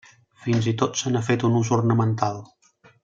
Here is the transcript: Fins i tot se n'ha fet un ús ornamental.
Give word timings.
Fins 0.45 0.69
i 0.71 0.73
tot 0.83 0.97
se 1.01 1.13
n'ha 1.15 1.23
fet 1.27 1.45
un 1.51 1.59
ús 1.61 1.71
ornamental. 1.79 2.43